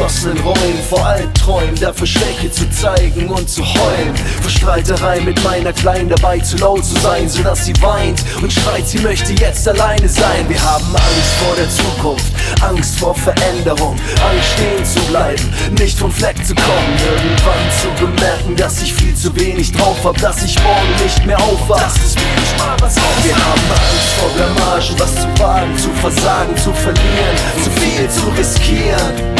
verschlossenen 0.00 0.38
Räumen 0.38 0.82
vor 0.88 1.04
Albträumen, 1.04 1.74
dafür 1.78 2.06
Schwäche 2.06 2.50
zu 2.50 2.68
zeigen 2.70 3.28
und 3.28 3.48
zu 3.48 3.62
heulen. 3.62 4.14
Vor 4.40 4.50
Streiterei 4.50 5.20
mit 5.20 5.42
meiner 5.44 5.72
Kleinen 5.74 6.08
dabei 6.08 6.38
zu 6.38 6.56
laut 6.56 6.84
zu 6.84 6.98
sein, 7.00 7.28
sodass 7.28 7.66
sie 7.66 7.74
weint 7.82 8.22
und 8.40 8.50
schreit, 8.50 8.88
sie 8.88 8.98
möchte 9.00 9.32
jetzt 9.34 9.68
alleine 9.68 10.08
sein. 10.08 10.48
Wir 10.48 10.62
haben 10.62 10.86
Angst 10.86 11.32
vor 11.38 11.54
der 11.54 11.68
Zukunft, 11.68 12.32
Angst 12.62 12.98
vor 12.98 13.14
Veränderung, 13.14 13.96
Angst 14.30 14.52
stehen 14.54 14.84
zu 14.84 15.00
bleiben, 15.10 15.52
nicht 15.78 15.98
vom 15.98 16.10
Fleck 16.10 16.36
zu 16.46 16.54
kommen. 16.54 16.96
Irgendwann 17.04 17.70
zu 17.80 18.04
bemerken, 18.04 18.56
dass 18.56 18.80
ich 18.80 18.94
viel 18.94 19.14
zu 19.14 19.34
wenig 19.36 19.72
drauf 19.72 19.98
hab, 20.02 20.16
dass 20.18 20.42
ich 20.42 20.56
morgen 20.62 21.02
nicht 21.02 21.26
mehr 21.26 21.38
aufwach. 21.38 21.82
Das 21.82 21.96
ist 21.96 22.16
wirklich 22.16 22.58
mal 22.58 22.76
was 22.80 22.96
auf. 22.96 23.24
Wir 23.24 23.34
haben 23.34 23.60
Angst 23.70 24.12
vor 24.18 24.30
Blamage, 24.30 24.94
was 24.98 25.14
zu 25.14 25.42
wagen, 25.42 25.76
zu 25.76 25.90
versagen, 26.00 26.56
zu 26.56 26.72
verlieren, 26.72 27.36
zu 27.62 27.70
viel 27.70 28.08
zu 28.08 28.28
riskieren. 28.38 29.39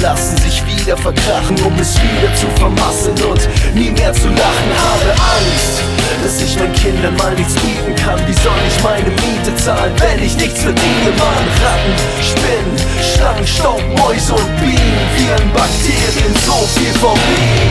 Loszulassen, 0.00 0.36
sich 0.38 0.66
wieder 0.66 0.96
verkrachen, 0.96 1.60
um 1.62 1.74
es 1.78 2.00
wieder 2.00 2.34
zu 2.34 2.46
vermasseln 2.58 3.22
und 3.22 3.48
nie 3.74 3.90
mehr 3.90 4.12
zu 4.12 4.28
lachen. 4.28 4.70
Habe 4.76 5.10
Angst, 5.12 5.82
dass 6.22 6.40
ich 6.42 6.58
meinen 6.58 6.72
Kindern 6.74 7.16
mal 7.16 7.34
nichts 7.34 7.54
bieten 7.54 7.94
kann. 7.96 8.18
Wie 8.26 8.32
soll 8.32 8.52
ich 8.66 8.82
meine 8.82 9.10
Miete 9.10 9.54
zahlen, 9.56 9.92
wenn 9.98 10.24
ich 10.24 10.36
nichts 10.36 10.62
verdiene? 10.62 11.10
Mann, 11.18 11.46
Ratten, 11.62 11.94
Spinnen, 12.22 12.76
Schlangen, 13.14 13.46
Staub, 13.46 13.82
Mäuse 13.98 14.32
und 14.32 14.56
Bienen, 14.56 15.06
Viren, 15.16 15.52
Bakterien, 15.52 16.34
so 16.46 16.66
viel 16.74 16.92
vom 16.94 17.16
Wien. 17.16 17.70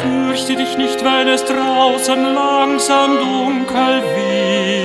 Fürchte 0.00 0.56
dich 0.56 0.76
nicht, 0.76 1.02
wenn 1.02 1.28
es 1.28 1.44
draußen 1.44 2.22
langsam 2.34 3.16
dunkel 3.18 4.02
wird. 4.14 4.75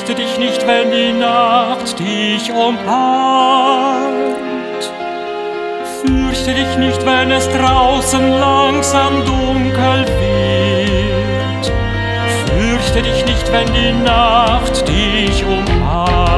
Fürchte 0.00 0.22
dich 0.22 0.38
nicht, 0.38 0.66
wenn 0.66 0.90
die 0.90 1.12
Nacht 1.12 1.98
dich 1.98 2.50
umarmt. 2.50 4.08
Fürchte 6.00 6.54
dich 6.54 6.78
nicht, 6.78 7.04
wenn 7.04 7.30
es 7.30 7.46
draußen 7.50 8.30
langsam 8.30 9.22
dunkel 9.26 10.06
wird. 10.22 11.72
Fürchte 12.46 13.02
dich 13.02 13.26
nicht, 13.26 13.52
wenn 13.52 13.70
die 13.74 13.92
Nacht 14.02 14.88
dich 14.88 15.44
umarmt. 15.44 16.29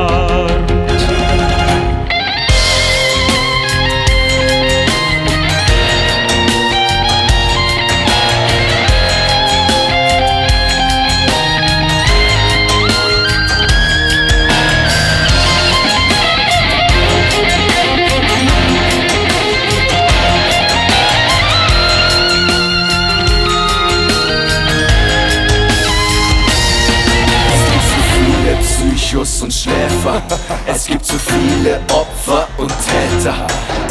Und 29.42 29.52
Schläfer. 29.52 30.22
Es 30.68 30.86
gibt 30.86 31.04
zu 31.04 31.18
viele 31.18 31.80
Opfer 31.92 32.46
und 32.58 32.68
Täter. 32.68 33.34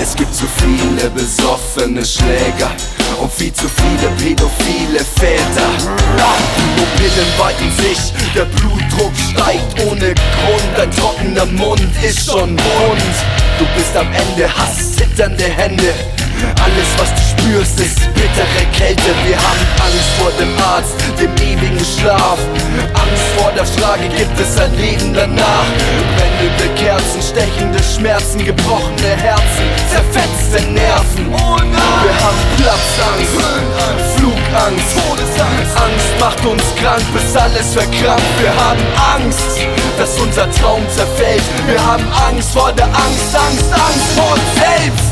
Es 0.02 0.16
gibt 0.16 0.34
zu 0.34 0.46
viele 0.58 1.10
besoffene 1.10 2.06
Schläger. 2.06 2.72
Und 3.20 3.30
viel 3.34 3.52
zu 3.52 3.68
viele 3.68 4.10
pädophile 4.18 5.04
Väter. 5.20 5.68
Die 6.56 6.80
Pupillen 6.80 7.28
weiten 7.38 7.70
sich, 7.82 8.14
der 8.34 8.46
Blutdruck 8.46 9.12
steigt 9.30 9.92
ohne 9.92 10.14
Grund. 10.14 10.80
Ein 10.82 10.92
trockener 10.92 11.46
Mund 11.48 11.92
ist 12.02 12.26
schon 12.26 12.52
rund. 12.52 13.16
Du 13.60 13.66
bist 13.76 13.96
am 13.98 14.08
Ende, 14.08 14.48
hast 14.58 15.00
zitternde 15.00 15.44
Hände. 15.44 15.94
Alles, 16.64 16.88
was 16.98 17.10
du 17.10 17.42
spürst, 17.42 17.80
ist 17.80 18.00
bittere 18.14 18.61
Kälte. 18.82 19.14
Wir 19.26 19.38
haben 19.38 19.66
Angst 19.86 20.12
vor 20.18 20.32
dem 20.40 20.58
Arzt, 20.58 20.96
dem 21.20 21.34
ewigen 21.38 21.86
Schlaf. 21.86 22.40
Angst 22.94 23.28
vor 23.38 23.52
der 23.52 23.66
Frage, 23.66 24.10
gibt 24.10 24.40
es 24.40 24.58
ein 24.58 24.76
Leben 24.76 25.14
danach? 25.14 25.68
Brennende 26.18 26.68
Kerzen, 26.82 27.22
stechende 27.22 27.80
Schmerzen, 27.84 28.44
gebrochene 28.44 29.14
Herzen, 29.22 29.66
zerfetzte 29.92 30.72
Nerven. 30.72 31.30
Wir 31.30 32.16
haben 32.24 32.42
Platzangst, 32.58 33.38
Flugangst, 34.16 34.92
Todesangst. 34.98 35.74
Angst 35.78 36.12
macht 36.20 36.46
uns 36.46 36.64
krank, 36.82 37.06
bis 37.14 37.36
alles 37.38 37.74
verkrampft. 37.74 38.42
Wir 38.42 38.56
haben 38.66 38.86
Angst, 39.16 39.62
dass 39.98 40.18
unser 40.18 40.50
Traum 40.52 40.82
zerfällt. 40.90 41.44
Wir 41.68 41.86
haben 41.86 42.06
Angst 42.30 42.52
vor 42.52 42.72
der 42.72 42.88
Angst, 42.88 43.36
Angst, 43.36 43.72
Angst 43.74 44.12
vor 44.16 44.34
uns 44.34 44.50
selbst. 44.56 45.11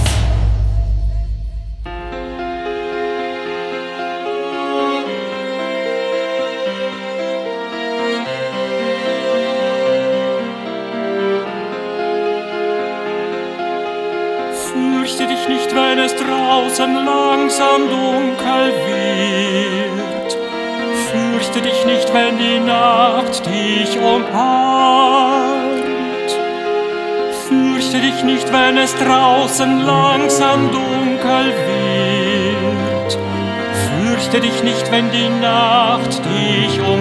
Fürchte 15.09 15.25
dich 15.25 15.47
nicht, 15.47 15.73
wenn 15.73 15.97
es 15.97 16.15
draußen 16.15 16.93
langsam 16.93 17.89
dunkel 17.89 18.73
wird. 18.85 20.37
Fürchte 21.11 21.61
dich 21.61 21.83
nicht, 21.87 22.13
wenn 22.13 22.37
die 22.37 22.59
Nacht 22.59 23.43
dich 23.43 23.97
umarmt. 23.97 25.49
Fürchte 27.47 28.01
dich 28.01 28.23
nicht, 28.23 28.53
wenn 28.53 28.77
es 28.77 28.93
draußen 28.97 29.83
langsam 29.83 30.69
dunkel 30.71 31.55
wird. 31.65 33.17
Fürchte 33.89 34.41
dich 34.41 34.61
nicht, 34.61 34.91
wenn 34.91 35.09
die 35.09 35.29
Nacht 35.41 36.21
dich 36.23 36.79
umarmt. 36.81 36.98